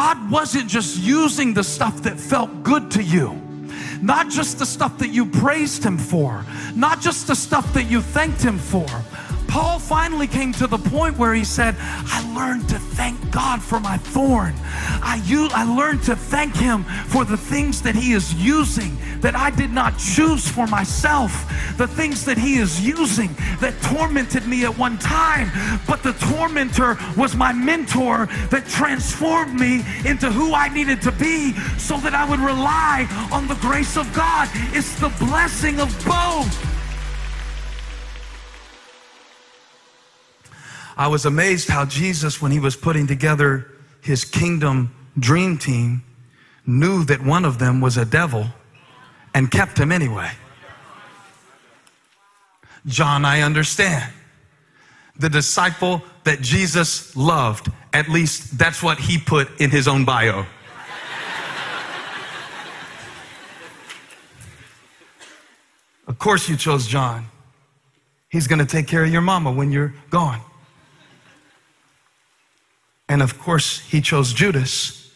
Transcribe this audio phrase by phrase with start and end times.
[0.00, 3.40] God wasn't just using the stuff that felt good to you,
[4.02, 8.00] not just the stuff that you praised Him for, not just the stuff that you
[8.00, 8.88] thanked Him for.
[9.54, 13.78] Paul finally came to the point where he said, I learned to thank God for
[13.78, 14.52] my thorn.
[14.58, 15.22] I,
[15.54, 19.70] I learned to thank Him for the things that He is using that I did
[19.70, 21.30] not choose for myself,
[21.76, 25.52] the things that He is using that tormented me at one time.
[25.86, 31.52] But the tormentor was my mentor that transformed me into who I needed to be
[31.78, 34.48] so that I would rely on the grace of God.
[34.72, 36.73] It's the blessing of both.
[40.96, 46.02] I was amazed how Jesus, when he was putting together his kingdom dream team,
[46.66, 48.46] knew that one of them was a devil
[49.34, 50.30] and kept him anyway.
[52.86, 54.12] John, I understand.
[55.16, 60.46] The disciple that Jesus loved, at least that's what he put in his own bio.
[66.06, 67.26] of course, you chose John.
[68.28, 70.40] He's going to take care of your mama when you're gone.
[73.14, 75.08] And of course, he chose Judas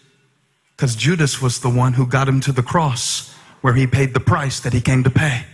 [0.76, 4.20] because Judas was the one who got him to the cross where he paid the
[4.20, 5.44] price that he came to pay.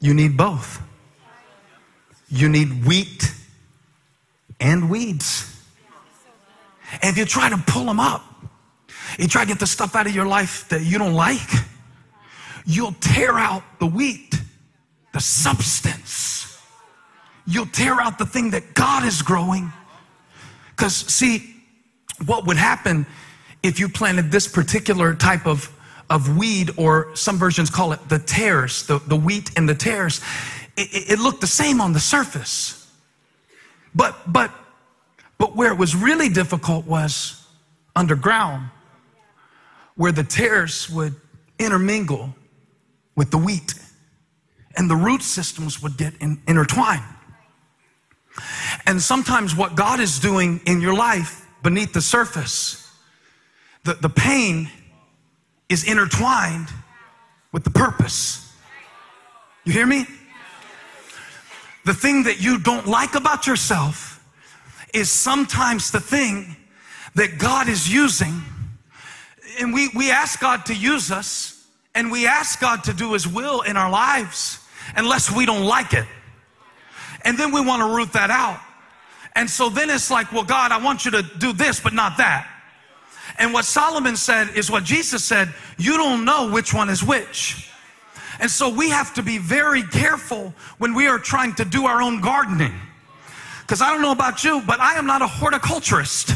[0.00, 0.82] You need both.
[2.28, 3.32] You need wheat
[4.58, 5.62] and weeds.
[6.94, 8.24] And if you try to pull them up,
[9.16, 11.52] you try to get the stuff out of your life that you don't like,
[12.66, 14.34] you'll tear out the wheat,
[15.12, 16.58] the substance.
[17.46, 19.72] You'll tear out the thing that God is growing
[20.80, 21.56] because, see,
[22.24, 23.04] what would happen
[23.62, 25.70] if you planted this particular type of,
[26.08, 30.22] of weed, or some versions call it the tares, the, the wheat and the tares,
[30.78, 32.90] it, it looked the same on the surface.
[33.94, 34.50] But, but,
[35.36, 37.46] but where it was really difficult was
[37.94, 38.70] underground,
[39.96, 41.14] where the tares would
[41.58, 42.34] intermingle
[43.16, 43.74] with the wheat
[44.78, 47.04] and the root systems would get in, intertwined.
[48.86, 52.92] And sometimes what God is doing in your life beneath the surface,
[53.84, 54.70] the, the pain
[55.68, 56.68] is intertwined
[57.52, 58.52] with the purpose.
[59.64, 60.06] You hear me?
[61.84, 64.22] The thing that you don't like about yourself
[64.92, 66.56] is sometimes the thing
[67.14, 68.42] that God is using.
[69.58, 73.26] And we, we ask God to use us and we ask God to do His
[73.26, 74.58] will in our lives
[74.96, 76.06] unless we don't like it.
[77.24, 78.60] And then we want to root that out.
[79.34, 82.16] And so then it's like, well, God, I want you to do this, but not
[82.18, 82.48] that.
[83.38, 87.70] And what Solomon said is what Jesus said you don't know which one is which.
[88.40, 92.02] And so we have to be very careful when we are trying to do our
[92.02, 92.74] own gardening.
[93.60, 96.32] Because I don't know about you, but I am not a horticulturist.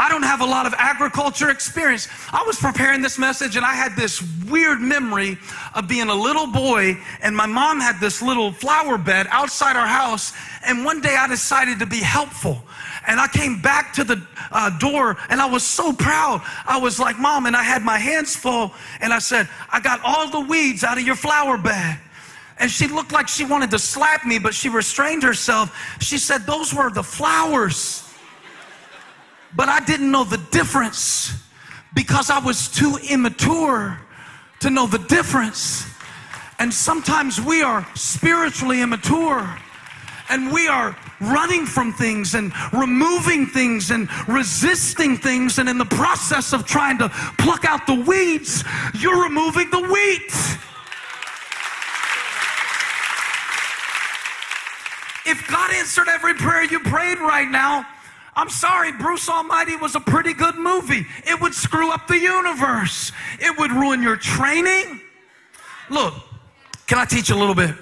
[0.00, 2.08] I don't have a lot of agriculture experience.
[2.32, 5.36] I was preparing this message and I had this weird memory
[5.74, 9.86] of being a little boy and my mom had this little flower bed outside our
[9.86, 10.32] house.
[10.64, 12.62] And one day I decided to be helpful.
[13.06, 16.40] And I came back to the uh, door and I was so proud.
[16.66, 18.72] I was like, Mom, and I had my hands full.
[19.02, 21.98] And I said, I got all the weeds out of your flower bed.
[22.58, 25.76] And she looked like she wanted to slap me, but she restrained herself.
[26.00, 28.09] She said, Those were the flowers.
[29.54, 31.32] But I didn't know the difference
[31.94, 33.98] because I was too immature
[34.60, 35.86] to know the difference.
[36.58, 39.58] And sometimes we are spiritually immature
[40.28, 45.58] and we are running from things and removing things and resisting things.
[45.58, 48.62] And in the process of trying to pluck out the weeds,
[48.94, 50.32] you're removing the wheat.
[55.26, 57.86] If God answered every prayer you prayed right now,
[58.36, 61.04] I'm sorry, Bruce Almighty was a pretty good movie.
[61.24, 65.00] It would screw up the universe, it would ruin your training.
[65.88, 66.14] Look,
[66.86, 67.74] can I teach a little bit?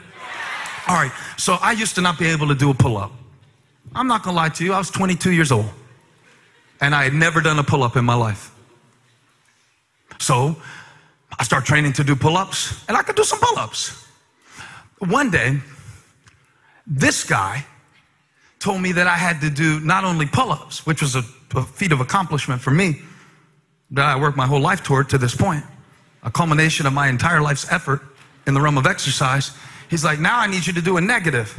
[0.89, 3.13] All right, so I used to not be able to do a pull up.
[3.95, 5.71] I'm not gonna lie to you, I was 22 years old
[6.81, 8.55] and I had never done a pull up in my life.
[10.19, 10.57] So
[11.39, 14.07] I start training to do pull ups and I could do some pull ups.
[14.99, 15.61] One day,
[16.87, 17.65] this guy
[18.59, 21.23] told me that I had to do not only pull ups, which was a,
[21.55, 23.01] a, feat of accomplishment for me
[23.91, 25.65] that I worked my whole life toward to this point,
[26.23, 28.03] a culmination of my entire life's effort
[28.47, 29.53] in the realm of exercise.
[29.89, 31.57] He's like, now I need you to do a negative.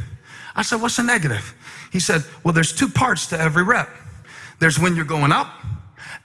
[0.54, 1.54] I said, what's a negative?
[1.92, 3.88] He said, well, there's two parts to every rep.
[4.58, 5.48] There's when you're going up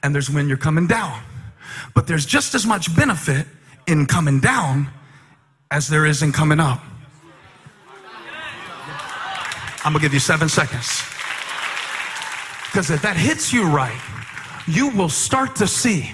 [0.04, 1.22] and there's when you're coming down.
[1.94, 3.48] But there's just as much benefit
[3.88, 4.90] in coming down
[5.72, 6.84] as there is in coming up.
[9.86, 11.04] I'm gonna give you seven seconds.
[12.66, 14.02] Because if that hits you right,
[14.66, 16.12] you will start to see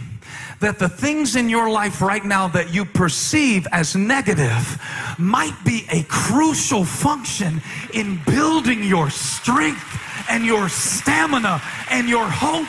[0.59, 4.77] that the things in your life right now that you perceive as negative
[5.17, 7.61] might be a crucial function
[7.93, 9.81] in building your strength
[10.29, 12.67] and your stamina and your hope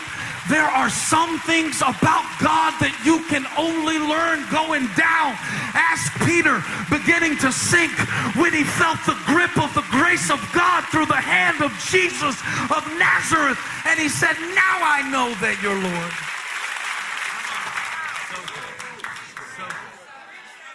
[0.49, 5.39] there are some things about God that you can only learn going down.
[5.71, 6.59] Ask Peter
[6.91, 7.95] beginning to sink
[8.35, 12.35] when he felt the grip of the grace of God through the hand of Jesus
[12.75, 13.59] of Nazareth.
[13.87, 16.13] And he said, Now I know that you're Lord.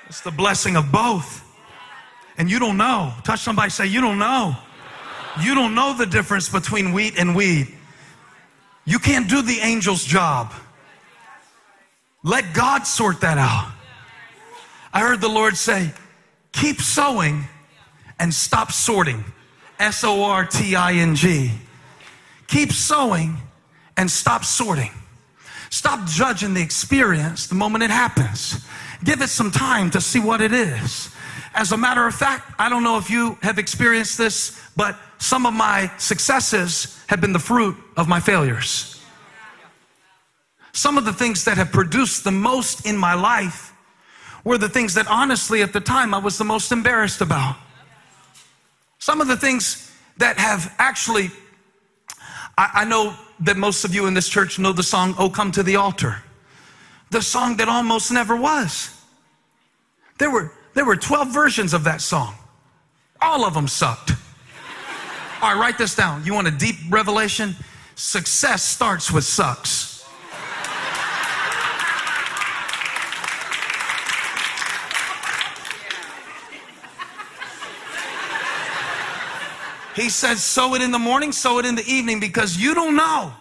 [0.07, 1.43] It's the blessing of both.
[2.37, 3.13] And you don't know.
[3.23, 4.55] Touch somebody, say, You don't know.
[5.41, 7.76] You don't know the difference between wheat and weed.
[8.87, 10.53] You can't do the angel's job.
[12.23, 13.69] Let God sort that out.
[14.93, 15.91] I heard the Lord say,
[16.53, 17.43] keep sowing
[18.17, 19.25] and stop sorting.
[19.77, 21.51] S O R T I N G.
[22.47, 23.35] Keep sowing
[23.97, 24.91] and stop sorting.
[25.69, 28.65] Stop judging the experience the moment it happens.
[29.03, 31.13] Give it some time to see what it is.
[31.53, 35.45] As a matter of fact, I don't know if you have experienced this, but some
[35.45, 39.01] of my successes have been the fruit of my failures.
[40.73, 43.73] Some of the things that have produced the most in my life
[44.43, 47.55] were the things that honestly at the time I was the most embarrassed about.
[48.99, 51.31] Some of the things that have actually,
[52.57, 55.51] I, I know that most of you in this church know the song, Oh Come
[55.53, 56.23] to the Altar.
[57.09, 58.93] The song that almost never was.
[60.17, 62.35] There were, there were 12 versions of that song.
[63.21, 64.11] All of them sucked.
[65.39, 66.25] All right, write this down.
[66.25, 67.55] You want a deep revelation?
[67.93, 70.03] Success starts with sucks.
[79.95, 82.95] He says, sow it in the morning, sow it in the evening, because you don't
[82.95, 83.33] know.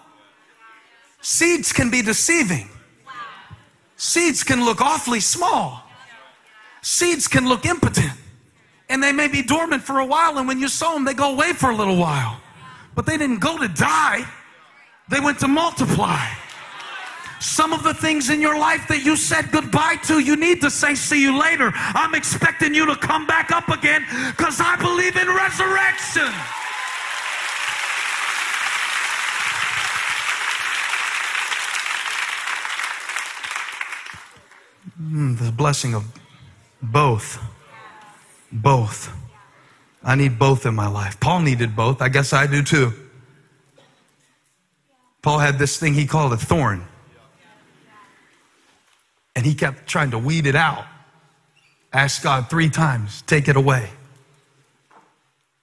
[1.21, 2.69] Seeds can be deceiving.
[3.97, 5.83] Seeds can look awfully small.
[6.83, 8.16] Seeds can look impotent
[8.97, 10.39] and they may be dormant for a while.
[10.39, 12.41] And when you sow them, they go away for a little while.
[12.95, 14.25] But they didn't go to die,
[15.11, 16.27] they went to multiply.
[17.39, 20.71] Some of the things in your life that you said goodbye to, you need to
[20.71, 21.71] say, See you later.
[21.75, 26.33] I'm expecting you to come back up again because I believe in resurrection.
[34.99, 36.05] Mm, the blessing of
[36.81, 37.39] both.
[38.63, 39.13] Both.
[40.03, 41.19] I need both in my life.
[41.21, 42.01] Paul needed both.
[42.01, 42.93] I guess I do too.
[45.21, 46.87] Paul had this thing he called a thorn.
[49.35, 50.85] And he kept trying to weed it out.
[51.93, 53.91] Asked God three times, take it away.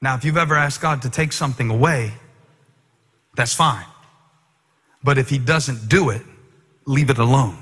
[0.02, 2.14] Now, if you've ever asked God to take something away,
[3.36, 3.86] that's fine.
[5.04, 6.22] But if he doesn't do it,
[6.86, 7.58] leave it alone.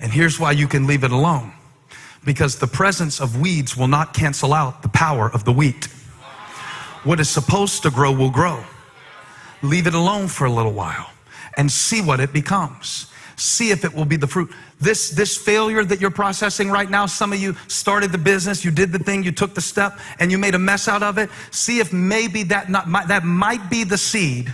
[0.00, 1.52] And here's why you can leave it alone
[2.24, 5.86] because the presence of weeds will not cancel out the power of the wheat.
[7.04, 8.64] What is supposed to grow will grow.
[9.62, 11.10] Leave it alone for a little while
[11.56, 13.10] and see what it becomes.
[13.36, 14.50] See if it will be the fruit.
[14.80, 18.70] This, this failure that you're processing right now, some of you started the business, you
[18.70, 21.30] did the thing, you took the step, and you made a mess out of it.
[21.50, 24.52] See if maybe that, not, that might be the seed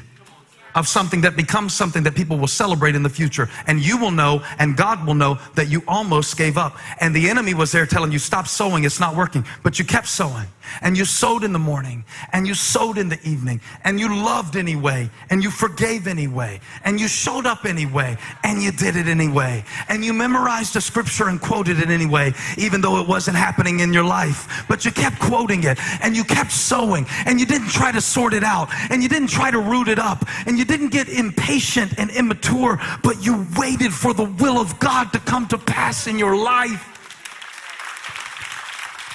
[0.74, 3.48] of something that becomes something that people will celebrate in the future.
[3.66, 6.76] And you will know, and God will know that you almost gave up.
[7.00, 9.44] And the enemy was there telling you, stop sowing, it's not working.
[9.62, 10.46] But you kept sowing.
[10.82, 14.56] And you sowed in the morning, and you sowed in the evening, and you loved
[14.56, 19.64] anyway, and you forgave anyway, and you showed up anyway, and you did it anyway.
[19.88, 23.92] And you memorized the scripture and quoted it anyway, even though it wasn't happening in
[23.92, 24.64] your life.
[24.68, 28.32] But you kept quoting it, and you kept sowing, and you didn't try to sort
[28.32, 31.98] it out, and you didn't try to root it up, and you didn't get impatient
[31.98, 36.18] and immature, but you waited for the will of God to come to pass in
[36.18, 36.86] your life.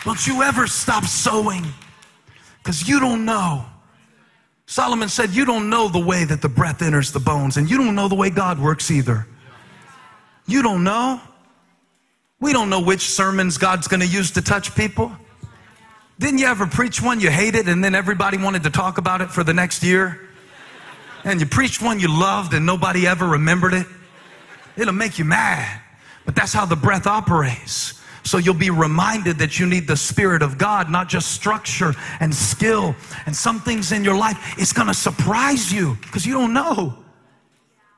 [0.03, 1.63] Don't you ever stop sowing
[2.63, 3.63] because you don't know.
[4.65, 7.77] Solomon said, You don't know the way that the breath enters the bones, and you
[7.77, 9.27] don't know the way God works either.
[10.47, 11.21] You don't know.
[12.39, 15.15] We don't know which sermons God's going to use to touch people.
[16.17, 19.29] Didn't you ever preach one you hated and then everybody wanted to talk about it
[19.29, 20.24] for the next year?
[21.25, 23.87] And you preached one you loved and nobody ever remembered it?
[24.77, 25.81] It'll make you mad.
[26.25, 28.01] But that's how the breath operates.
[28.23, 32.33] So you'll be reminded that you need the Spirit of God, not just structure and
[32.33, 32.95] skill.
[33.25, 36.97] And some things in your life, it's going to surprise you because you don't know.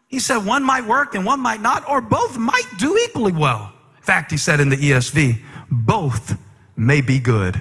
[0.08, 3.74] He said one might work and one might not, or both might do equally well.
[3.98, 6.38] In fact, he said in the ESV, both
[6.78, 7.60] may be good.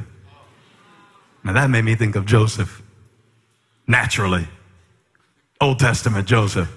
[1.43, 2.83] Now that made me think of Joseph
[3.87, 4.47] naturally.
[5.61, 6.71] Old Testament Joseph.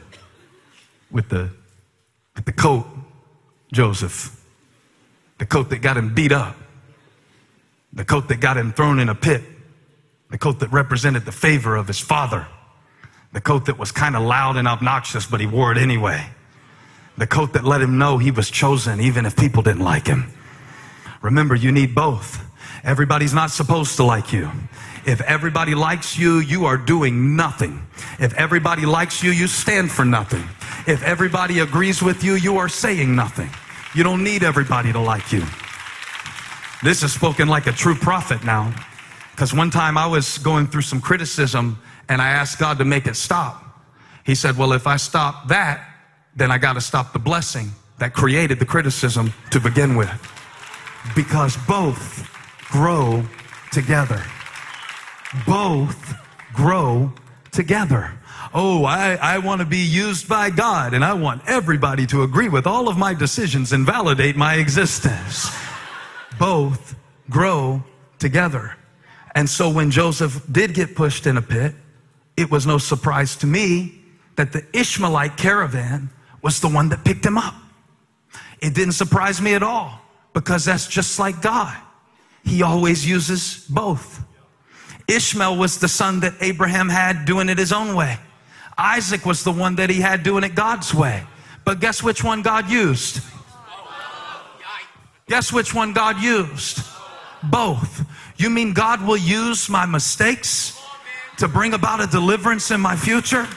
[1.11, 1.49] with the,
[2.35, 2.85] with the coat,
[3.71, 4.35] Joseph.
[5.37, 6.55] The coat that got him beat up.
[7.93, 9.41] The coat that got him thrown in a pit.
[10.29, 12.47] The coat that represented the favor of his father.
[13.33, 16.29] The coat that was kind of loud and obnoxious, but he wore it anyway.
[17.17, 20.31] The coat that let him know he was chosen even if people didn't like him.
[21.21, 22.45] Remember, you need both.
[22.83, 24.49] Everybody's not supposed to like you.
[25.09, 27.81] If everybody likes you, you are doing nothing.
[28.19, 30.43] If everybody likes you, you stand for nothing.
[30.85, 33.49] If everybody agrees with you, you are saying nothing.
[33.95, 35.43] You don't need everybody to like you.
[36.83, 38.71] This is spoken like a true prophet now.
[39.31, 43.07] Because one time I was going through some criticism and I asked God to make
[43.07, 43.65] it stop.
[44.23, 45.89] He said, Well, if I stop that,
[46.35, 50.11] then I got to stop the blessing that created the criticism to begin with.
[51.15, 52.29] Because both
[52.69, 53.23] grow
[53.71, 54.23] together.
[55.45, 56.15] Both
[56.53, 57.13] grow
[57.51, 58.13] together.
[58.53, 62.49] Oh, I, I want to be used by God and I want everybody to agree
[62.49, 65.55] with all of my decisions and validate my existence.
[66.39, 66.95] Both
[67.29, 67.83] grow
[68.17, 68.75] together.
[69.35, 71.75] And so when Joseph did get pushed in a pit,
[72.35, 74.01] it was no surprise to me
[74.35, 76.09] that the Ishmaelite caravan
[76.41, 77.53] was the one that picked him up.
[78.61, 80.01] It didn't surprise me at all
[80.33, 81.77] because that's just like God.
[82.43, 84.23] He always uses both.
[85.09, 88.17] Ishmael was the son that Abraham had doing it his own way.
[88.77, 91.23] Isaac was the one that he had doing it God's way.
[91.65, 93.21] But guess which one God used?
[95.27, 96.81] Guess which one God used?
[97.43, 98.05] Both.
[98.37, 100.79] You mean God will use my mistakes
[101.37, 103.47] to bring about a deliverance in my future?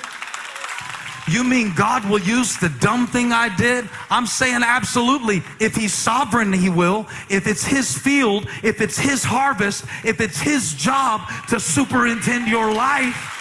[1.28, 3.88] You mean God will use the dumb thing I did?
[4.10, 5.42] I'm saying absolutely.
[5.60, 7.06] If He's sovereign, He will.
[7.30, 12.72] If it's His field, if it's His harvest, if it's His job to superintend your
[12.72, 13.38] life,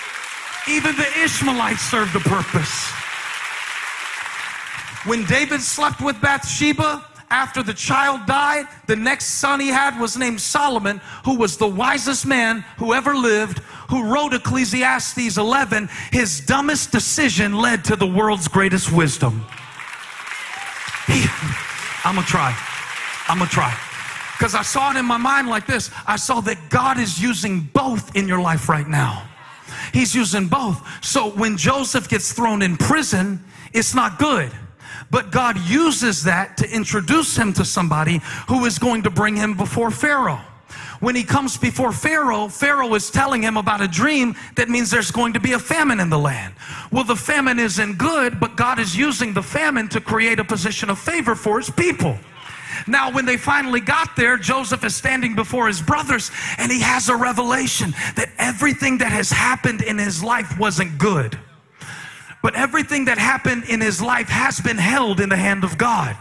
[0.70, 2.92] even the Ishmaelites served a purpose.
[5.06, 10.18] When David slept with Bathsheba, after the child died, the next son he had was
[10.18, 13.62] named Solomon, who was the wisest man who ever lived,
[13.92, 15.90] who wrote Ecclesiastes 11.
[16.12, 19.46] His dumbest decision led to the world's greatest wisdom.
[21.08, 21.26] He,
[22.06, 22.58] I'm gonna try.
[23.28, 23.78] I'm gonna try.
[24.38, 27.70] Because I saw it in my mind like this I saw that God is using
[27.74, 29.28] both in your life right now.
[29.94, 30.82] He's using both.
[31.04, 33.44] So when Joseph gets thrown in prison,
[33.74, 34.52] it's not good.
[35.12, 39.58] But God uses that to introduce him to somebody who is going to bring him
[39.58, 40.40] before Pharaoh.
[41.02, 45.10] When he comes before Pharaoh, Pharaoh is telling him about a dream that means there's
[45.10, 46.54] going to be a famine in the land.
[46.92, 50.92] Well, the famine isn't good, but God is using the famine to create a position
[50.92, 52.18] of favor for his people.
[52.88, 56.30] Now, when they finally got there, Joseph is standing before his brothers
[56.60, 61.38] and he has a revelation that everything that has happened in his life wasn't good.
[62.44, 66.16] But everything that happened in his life has been held in the hand of God.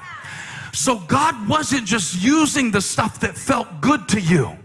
[0.72, 4.56] So God wasn't just using the stuff that felt good to you.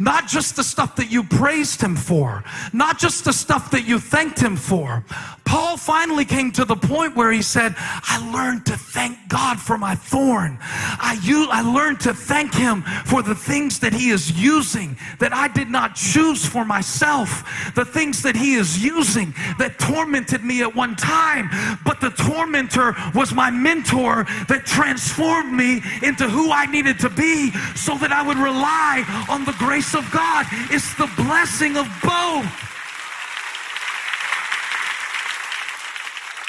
[0.00, 2.42] Not just the stuff that you praised him for,
[2.72, 5.04] not just the stuff that you thanked him for.
[5.44, 9.76] Paul finally came to the point where he said, I learned to thank God for
[9.76, 10.58] my thorn.
[10.60, 11.18] I,
[11.50, 15.68] I learned to thank him for the things that he is using that I did
[15.68, 20.94] not choose for myself, the things that he is using that tormented me at one
[20.94, 21.50] time.
[21.84, 27.50] But the tormentor was my mentor that transformed me into who I needed to be
[27.74, 29.52] so that I would rely on the
[29.90, 30.46] grace of God.
[30.70, 32.46] It's the blessing of both.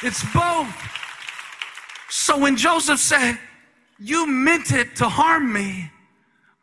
[0.04, 0.74] It's both.
[2.10, 3.38] So when Joseph said,
[4.00, 5.92] You meant it to harm me,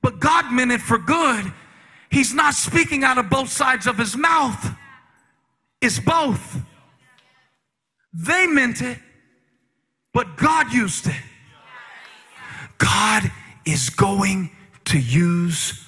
[0.02, 1.52] but God meant it for good,
[2.10, 4.74] he's not speaking out of both sides of his mouth.
[5.80, 6.60] It's both.
[8.12, 8.98] They meant it,
[10.12, 11.22] but God used it.
[12.78, 13.30] God
[13.64, 14.50] is going
[14.86, 15.87] to use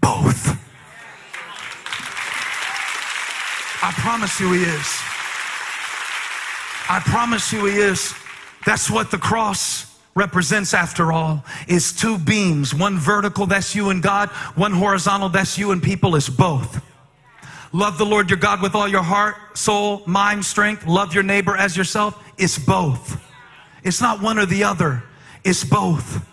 [0.00, 0.56] both.
[3.82, 4.98] I promise you, He is.
[6.88, 8.14] I promise you, He is.
[8.66, 12.74] That's what the cross represents after all is two beams.
[12.74, 14.28] One vertical that's you and god.
[14.54, 16.82] One horizontal that's you and people is both.
[17.72, 20.86] Love the lord your god with all your heart soul mind strength.
[20.86, 22.22] Love your neighbor as yourself.
[22.36, 23.22] It's both.
[23.84, 25.04] It's not one or the other.
[25.44, 26.26] It's both.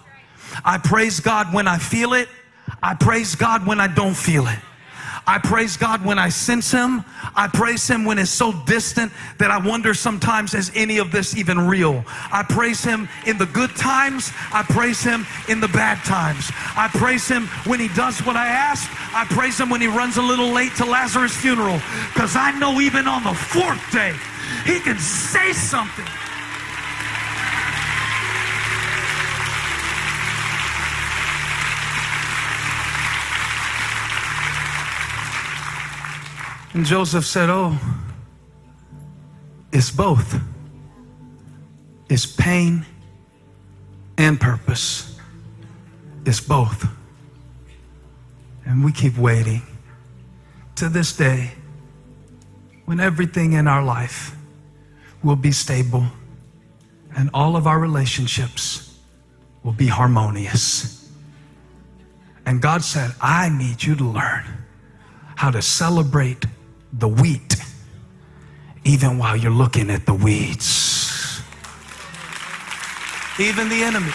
[0.66, 2.28] I praise god when i feel it
[2.82, 4.60] I praise God when I don't feel it.
[5.30, 7.04] I praise God when I sense Him.
[7.36, 11.36] I praise Him when it's so distant that I wonder sometimes, is any of this
[11.36, 12.06] even real?
[12.32, 14.32] I praise Him in the good times.
[14.54, 16.50] I praise Him in the bad times.
[16.78, 18.90] I praise Him when He does what I ask.
[19.14, 21.82] I praise Him when He runs a little late to Lazarus' funeral.
[22.14, 24.14] Because I know even on the fourth day,
[24.66, 26.08] He can say something
[36.78, 37.76] And Joseph said, Oh,
[39.72, 40.40] it's both.
[42.08, 42.86] It's pain
[44.16, 45.20] and purpose.
[46.24, 46.88] It's both.
[48.64, 49.64] And we keep waiting.
[50.76, 51.54] To this day,
[52.86, 54.36] when everything in our life
[55.24, 56.06] will be stable
[57.16, 59.00] and all of our relationships
[59.64, 61.10] will be harmonious.
[62.46, 64.44] And God said, I need you to learn
[65.38, 66.46] how to celebrate
[66.98, 67.56] the wheat
[68.88, 71.42] even while you're looking at the weeds.
[73.38, 74.14] Even the enemy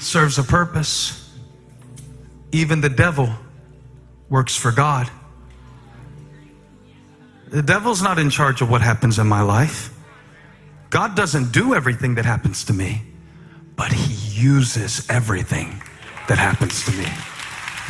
[0.00, 1.32] serves a purpose.
[2.52, 3.28] Even the devil
[4.28, 5.08] works for God.
[7.48, 9.96] The devil's not in charge of what happens in my life.
[10.90, 13.02] God doesn't do everything that happens to me,
[13.76, 15.80] but He uses everything
[16.28, 17.06] that happens to me.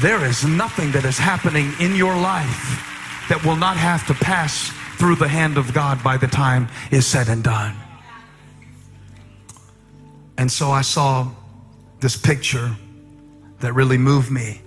[0.03, 2.83] There is nothing that is happening in your life
[3.31, 7.07] that will not have to pass through the hand of God by the time is
[7.07, 7.75] said and done.
[10.37, 11.31] And so I saw
[12.01, 12.77] this picture
[13.61, 14.61] that really moved me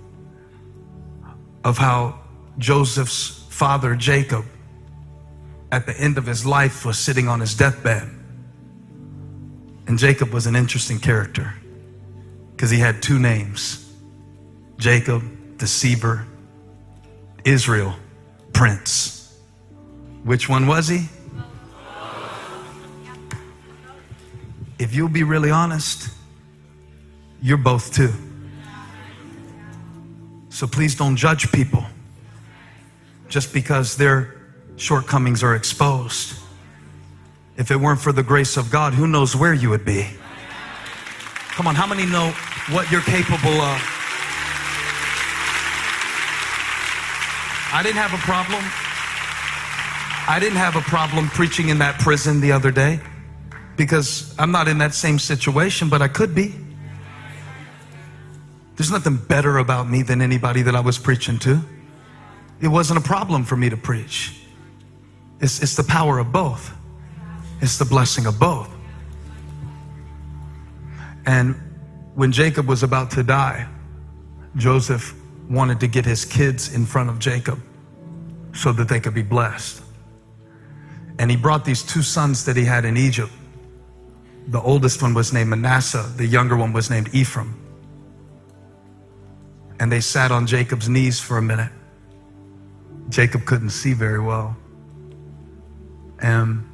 [1.62, 2.18] of how
[2.58, 4.44] Joseph's father, Jacob,
[5.70, 8.08] at the end of his life was sitting on his deathbed.
[9.86, 11.54] And Jacob was an interesting character
[12.50, 13.89] because he had two names
[14.80, 16.26] Jacob, deceiver,
[17.44, 17.94] Israel,
[18.54, 19.38] prince.
[20.24, 21.06] Which one was he?
[24.78, 26.08] If you'll be really honest,
[27.42, 28.10] you're both too.
[30.48, 31.84] So please don't judge people
[33.28, 34.34] just because their
[34.76, 36.38] shortcomings are exposed.
[37.58, 40.08] If it weren't for the grace of God, who knows where you would be?
[41.50, 42.30] Come on, how many know
[42.70, 43.99] what you're capable of?
[47.72, 48.62] I didn't have a problem.
[50.28, 53.00] I didn't have a problem preaching in that prison the other day
[53.76, 56.54] because I'm not in that same situation, but I could be.
[58.76, 61.60] There's nothing better about me than anybody that I was preaching to.
[62.60, 64.36] It wasn't a problem for me to preach.
[65.40, 66.72] It's, it's the power of both,
[67.60, 68.68] it's the blessing of both.
[71.24, 71.54] And
[72.14, 73.68] when Jacob was about to die,
[74.56, 75.14] Joseph
[75.50, 77.60] wanted to get his kids in front of Jacob
[78.54, 79.82] so that they could be blessed.
[81.18, 83.32] And he brought these two sons that he had in Egypt.
[84.46, 87.56] The oldest one was named Manasseh, the younger one was named Ephraim.
[89.80, 91.72] And they sat on Jacob's knees for a minute.
[93.08, 94.56] Jacob couldn't see very well.
[96.20, 96.64] And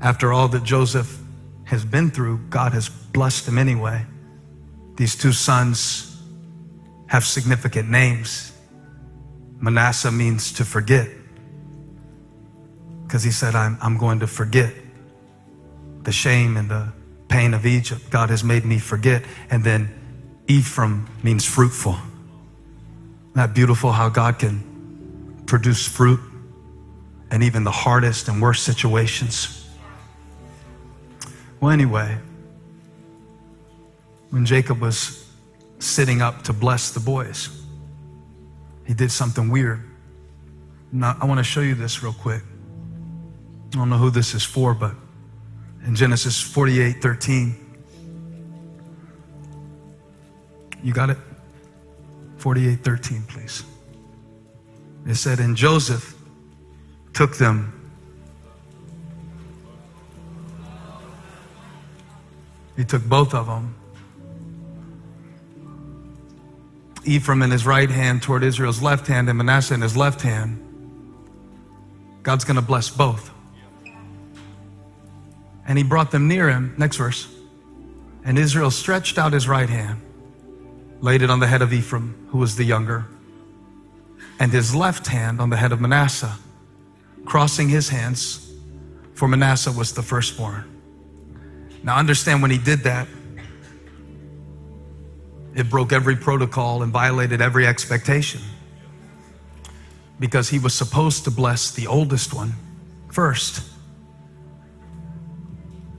[0.00, 1.18] after all that Joseph
[1.64, 4.06] has been through, God has blessed him anyway.
[4.96, 6.13] These two sons
[7.14, 8.50] have significant names.
[9.60, 11.08] Manasseh means to forget.
[13.04, 14.74] Because he said, I'm, I'm going to forget
[16.02, 16.92] the shame and the
[17.28, 18.10] pain of Egypt.
[18.10, 19.22] God has made me forget.
[19.48, 19.94] And then
[20.48, 21.92] Ephraim means fruitful.
[21.92, 26.18] Isn't that beautiful how God can produce fruit
[27.30, 29.70] and even the hardest and worst situations?
[31.60, 32.18] Well, anyway,
[34.30, 35.23] when Jacob was
[35.84, 37.62] sitting up to bless the boys.
[38.86, 39.82] He did something weird.
[40.92, 42.42] Now, I want to show you this real quick.
[43.72, 44.94] I don't know who this is for, but
[45.86, 47.56] in Genesis 48 13,
[50.82, 51.18] you got it?
[52.38, 53.64] 48 13, please.
[55.06, 56.14] It said, And Joseph
[57.12, 57.84] took them
[62.76, 63.74] He took both of them
[67.04, 70.60] Ephraim in his right hand toward Israel's left hand and Manasseh in his left hand,
[72.22, 73.30] God's going to bless both.
[75.66, 76.74] And he brought them near him.
[76.78, 77.28] Next verse.
[78.24, 80.00] And Israel stretched out his right hand,
[81.00, 83.06] laid it on the head of Ephraim, who was the younger,
[84.38, 86.36] and his left hand on the head of Manasseh,
[87.24, 88.52] crossing his hands,
[89.14, 90.64] for Manasseh was the firstborn.
[91.82, 93.06] Now understand when he did that,
[95.54, 98.40] it broke every protocol and violated every expectation.
[100.18, 102.52] Because he was supposed to bless the oldest one
[103.10, 103.62] first.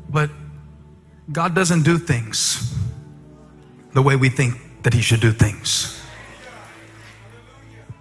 [0.09, 0.29] But
[1.31, 2.73] God doesn't do things
[3.93, 6.01] the way we think that he should do things.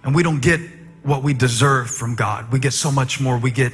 [0.03, 0.59] And we don't get
[1.03, 2.51] what we deserve from God.
[2.51, 3.37] We get so much more.
[3.37, 3.73] We get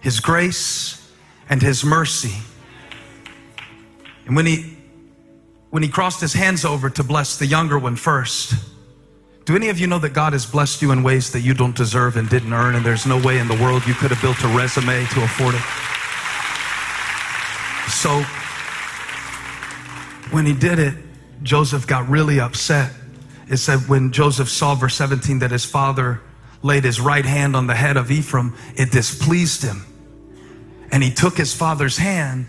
[0.00, 1.12] his grace
[1.48, 2.36] and his mercy.
[4.26, 4.77] And when he
[5.70, 8.54] when he crossed his hands over to bless the younger one first,
[9.44, 11.74] Do any of you know that God has blessed you in ways that you don't
[11.74, 14.42] deserve and didn't earn, and there's no way in the world you could have built
[14.44, 15.62] a resume to afford it?
[17.90, 18.22] So,
[20.30, 20.94] when he did it,
[21.42, 22.92] Joseph got really upset.
[23.48, 26.20] It said when Joseph saw, verse 17, that his father
[26.62, 29.86] laid his right hand on the head of Ephraim, it displeased him.
[30.92, 32.48] And he took his father's hand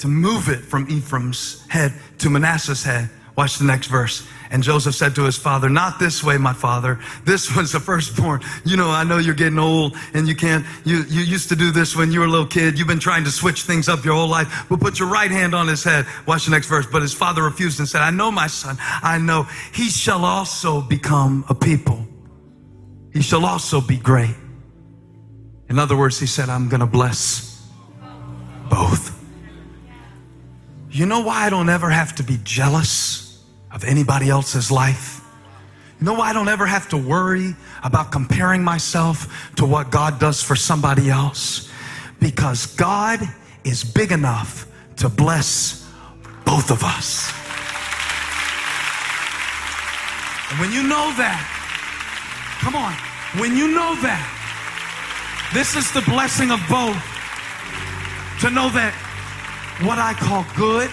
[0.00, 3.10] to move it from Ephraim's head to Manasseh's head.
[3.36, 4.26] Watch the next verse.
[4.50, 6.98] And Joseph said to his father, Not this way, my father.
[7.24, 8.40] This was the firstborn.
[8.64, 11.70] You know, I know you're getting old and you can't, you, you used to do
[11.70, 12.78] this when you were a little kid.
[12.78, 14.66] You've been trying to switch things up your whole life.
[14.68, 16.06] But put your right hand on his head.
[16.26, 16.86] Watch the next verse.
[16.90, 18.76] But his father refused and said, I know my son.
[18.80, 22.06] I know he shall also become a people.
[23.12, 24.34] He shall also be great.
[25.68, 27.68] In other words, he said, I'm going to bless
[28.70, 29.17] both.
[30.98, 35.20] You know why I don't ever have to be jealous of anybody else's life?
[36.00, 40.18] You know why I don't ever have to worry about comparing myself to what God
[40.18, 41.70] does for somebody else?
[42.18, 43.20] Because God
[43.62, 45.88] is big enough to bless
[46.44, 47.30] both of us.
[50.50, 51.38] And when you know that,
[52.58, 52.92] come on,
[53.40, 57.00] when you know that, this is the blessing of both.
[58.40, 58.94] To know that
[59.82, 60.90] what I call good,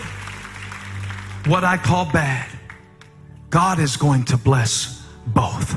[1.48, 2.50] what I call bad,
[3.50, 5.76] God is going to bless both.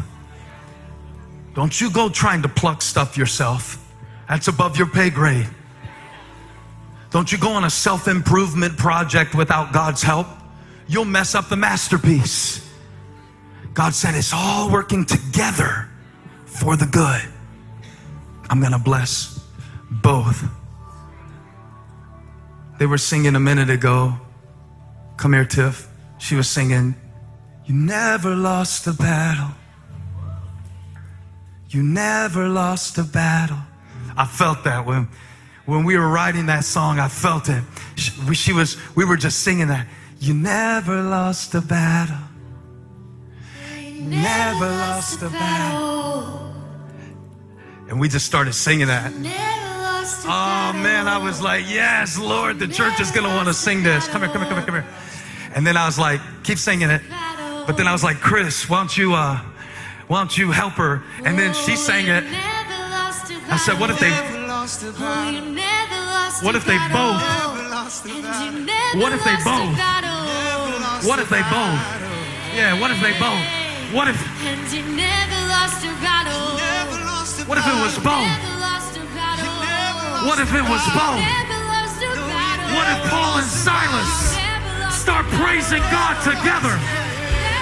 [1.54, 3.84] Don't you go trying to pluck stuff yourself.
[4.28, 5.48] That's above your pay grade.
[7.10, 10.26] Don't you go on a self improvement project without God's help.
[10.86, 12.66] You'll mess up the masterpiece.
[13.72, 15.88] God said it's all working together
[16.44, 17.22] for the good.
[18.50, 19.40] I'm going to bless
[19.90, 20.44] both.
[22.78, 24.14] They were singing a minute ago.
[25.16, 25.88] Come here, Tiff.
[26.18, 26.94] She was singing,
[27.66, 29.54] You never lost a battle.
[31.70, 33.58] You never lost a battle.
[34.16, 35.08] I felt that when,
[35.66, 37.62] when we were writing that song, I felt it.
[37.96, 39.86] She, she was, we were just singing that.
[40.18, 42.16] You never lost a battle.
[44.00, 46.54] Never, never lost a battle.
[47.88, 49.12] And we just started singing that.
[50.30, 54.06] Oh man, I was like, yes, Lord, the church is gonna want to sing this.
[54.08, 54.87] Come here, come here, come here, come here.
[55.54, 57.02] And then I was like, keep singing it.
[57.66, 59.40] But then I was like, Chris, why don't you, uh,
[60.06, 61.02] why don't you help her?
[61.24, 62.24] And then she sang it.
[63.50, 64.11] I said, what if they,
[66.44, 67.22] what if they both,
[68.94, 69.72] what if they both,
[71.06, 71.80] what if they both,
[72.54, 73.42] yeah, what if they both,
[73.94, 74.16] what if,
[77.48, 78.57] what if it was both?
[80.26, 81.22] What if it was both?
[82.74, 84.35] What if Paul and Silas
[84.90, 86.74] start praising God together?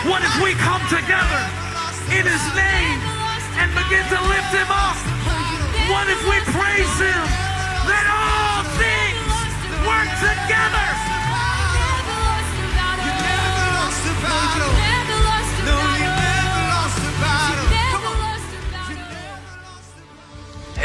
[0.08, 1.42] What if we come together
[2.16, 2.98] in his name
[3.60, 4.96] and begin to lift him up?
[5.92, 7.22] What if we praise him
[7.92, 9.32] that all things
[9.84, 10.86] work together?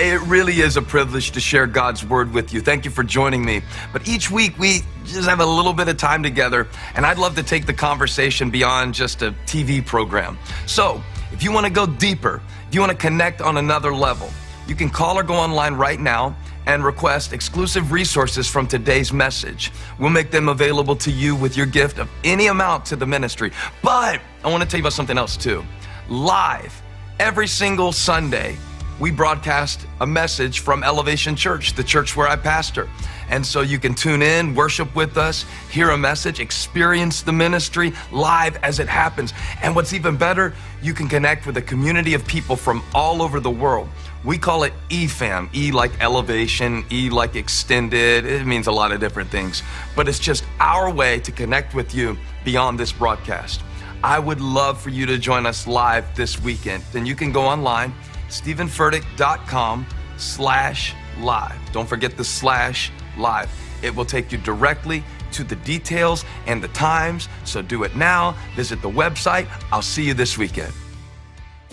[0.01, 2.59] It really is a privilege to share God's word with you.
[2.59, 3.61] Thank you for joining me.
[3.93, 7.35] But each week we just have a little bit of time together, and I'd love
[7.35, 10.39] to take the conversation beyond just a TV program.
[10.65, 14.29] So, if you want to go deeper, if you want to connect on another level,
[14.67, 16.35] you can call or go online right now
[16.65, 19.71] and request exclusive resources from today's message.
[19.99, 23.51] We'll make them available to you with your gift of any amount to the ministry.
[23.83, 25.63] But I want to tell you about something else too.
[26.09, 26.81] Live
[27.19, 28.57] every single Sunday
[29.01, 32.87] we broadcast a message from Elevation Church, the church where I pastor.
[33.29, 37.93] And so you can tune in, worship with us, hear a message, experience the ministry
[38.11, 39.33] live as it happens.
[39.63, 43.39] And what's even better, you can connect with a community of people from all over
[43.39, 43.89] the world.
[44.23, 48.27] We call it EFAM, E like elevation, E like extended.
[48.27, 49.63] It means a lot of different things,
[49.95, 53.63] but it's just our way to connect with you beyond this broadcast.
[54.03, 56.83] I would love for you to join us live this weekend.
[56.91, 57.95] Then you can go online
[58.31, 59.85] stevenfurtick.com
[60.17, 61.71] slash live.
[61.71, 63.49] Don't forget the slash live.
[63.81, 67.29] It will take you directly to the details and the times.
[67.45, 68.35] So do it now.
[68.55, 69.47] Visit the website.
[69.71, 70.73] I'll see you this weekend.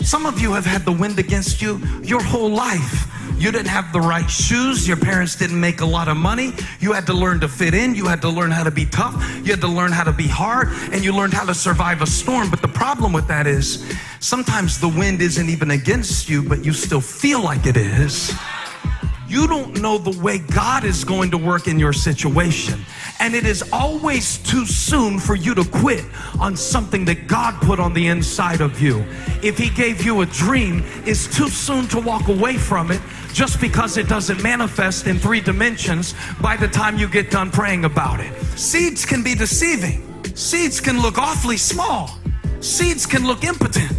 [0.01, 3.07] Some of you have had the wind against you your whole life.
[3.37, 4.85] You didn't have the right shoes.
[4.85, 6.53] Your parents didn't make a lot of money.
[6.81, 7.95] You had to learn to fit in.
[7.95, 9.15] You had to learn how to be tough.
[9.45, 10.69] You had to learn how to be hard.
[10.91, 12.49] And you learned how to survive a storm.
[12.49, 13.85] But the problem with that is
[14.19, 18.33] sometimes the wind isn't even against you, but you still feel like it is.
[19.29, 22.83] You don't know the way God is going to work in your situation.
[23.19, 26.03] And it is always too soon for you to quit
[26.39, 29.05] on something that God put on the inside of you.
[29.43, 33.61] If He gave you a dream, it's too soon to walk away from it just
[33.61, 38.19] because it doesn't manifest in three dimensions by the time you get done praying about
[38.19, 38.33] it.
[38.57, 40.01] Seeds can be deceiving,
[40.35, 42.09] seeds can look awfully small,
[42.61, 43.91] seeds can look impotent.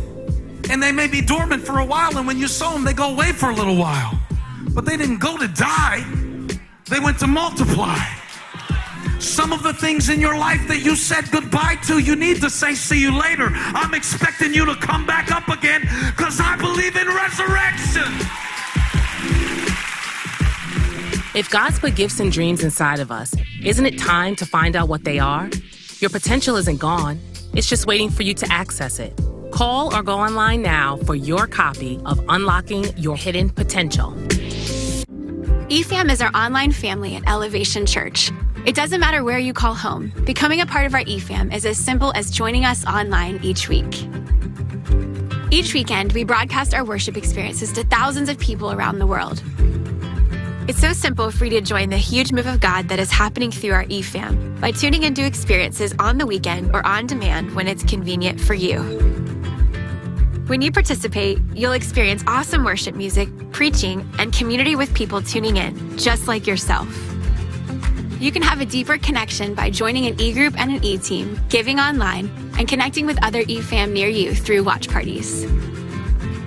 [0.68, 3.12] And they may be dormant for a while, and when you sow them, they go
[3.12, 4.20] away for a little while.
[4.74, 6.04] But they didn't go to die,
[6.88, 7.98] they went to multiply.
[9.18, 12.48] Some of the things in your life that you said goodbye to, you need to
[12.48, 13.48] say, See you later.
[13.52, 18.10] I'm expecting you to come back up again because I believe in resurrection.
[21.32, 24.88] If God's put gifts and dreams inside of us, isn't it time to find out
[24.88, 25.48] what they are?
[26.00, 27.20] Your potential isn't gone,
[27.54, 29.18] it's just waiting for you to access it.
[29.52, 34.16] Call or go online now for your copy of Unlocking Your Hidden Potential.
[35.70, 38.32] EFAM is our online family at Elevation Church.
[38.66, 41.78] It doesn't matter where you call home, becoming a part of our EFAM is as
[41.78, 44.04] simple as joining us online each week.
[45.52, 49.44] Each weekend, we broadcast our worship experiences to thousands of people around the world.
[50.66, 53.52] It's so simple for you to join the huge move of God that is happening
[53.52, 57.84] through our EFAM by tuning into experiences on the weekend or on demand when it's
[57.84, 59.19] convenient for you.
[60.50, 65.96] When you participate, you'll experience awesome worship music, preaching, and community with people tuning in,
[65.96, 66.88] just like yourself.
[68.18, 71.40] You can have a deeper connection by joining an e group and an e team,
[71.48, 75.44] giving online, and connecting with other eFam near you through watch parties.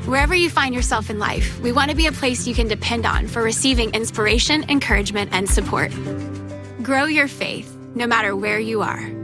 [0.05, 3.05] Wherever you find yourself in life, we want to be a place you can depend
[3.05, 5.93] on for receiving inspiration, encouragement, and support.
[6.81, 9.22] Grow your faith, no matter where you are.